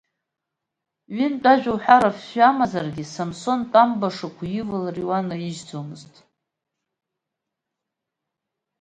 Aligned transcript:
Ҩынтә 1.15 1.47
ажәа 1.53 1.71
уҳәар 1.75 2.03
афҩы 2.09 2.41
амазаргьы, 2.49 3.03
Самсон 3.13 3.59
тәамбашақә 3.71 4.41
уивалар 4.43 4.97
иуанаижьӡомызт. 4.99 6.13